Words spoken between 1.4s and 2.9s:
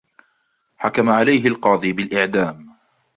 القاضي بالإعدام.